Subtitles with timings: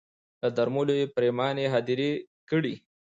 [0.41, 2.11] له درملو یې پرېماني هدیرې
[2.49, 2.75] کړې